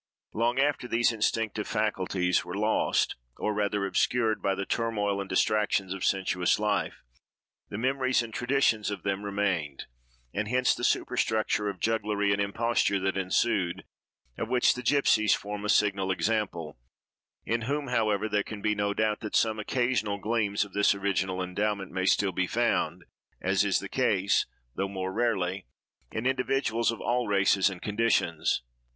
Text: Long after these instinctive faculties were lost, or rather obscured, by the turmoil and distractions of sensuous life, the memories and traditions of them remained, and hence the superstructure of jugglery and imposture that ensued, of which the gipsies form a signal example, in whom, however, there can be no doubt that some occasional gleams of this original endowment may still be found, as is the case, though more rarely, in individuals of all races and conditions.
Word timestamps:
Long 0.33 0.57
after 0.57 0.87
these 0.87 1.11
instinctive 1.11 1.67
faculties 1.67 2.43
were 2.43 2.57
lost, 2.57 3.17
or 3.37 3.53
rather 3.53 3.85
obscured, 3.85 4.41
by 4.41 4.55
the 4.55 4.65
turmoil 4.65 5.21
and 5.21 5.29
distractions 5.29 5.93
of 5.93 6.03
sensuous 6.03 6.57
life, 6.57 7.03
the 7.69 7.77
memories 7.77 8.23
and 8.23 8.33
traditions 8.33 8.89
of 8.89 9.03
them 9.03 9.21
remained, 9.21 9.85
and 10.33 10.47
hence 10.47 10.73
the 10.73 10.83
superstructure 10.83 11.69
of 11.69 11.79
jugglery 11.79 12.33
and 12.33 12.41
imposture 12.41 12.99
that 12.99 13.15
ensued, 13.15 13.83
of 14.39 14.49
which 14.49 14.73
the 14.73 14.81
gipsies 14.81 15.35
form 15.35 15.63
a 15.65 15.69
signal 15.69 16.09
example, 16.09 16.79
in 17.45 17.61
whom, 17.69 17.89
however, 17.89 18.27
there 18.27 18.41
can 18.41 18.59
be 18.63 18.73
no 18.73 18.95
doubt 18.95 19.19
that 19.19 19.35
some 19.35 19.59
occasional 19.59 20.17
gleams 20.17 20.65
of 20.65 20.73
this 20.73 20.95
original 20.95 21.43
endowment 21.43 21.91
may 21.91 22.05
still 22.07 22.31
be 22.31 22.47
found, 22.47 23.05
as 23.39 23.63
is 23.63 23.77
the 23.77 23.87
case, 23.87 24.47
though 24.73 24.89
more 24.89 25.13
rarely, 25.13 25.67
in 26.11 26.25
individuals 26.25 26.89
of 26.89 26.99
all 26.99 27.27
races 27.27 27.69
and 27.69 27.83
conditions. 27.83 28.63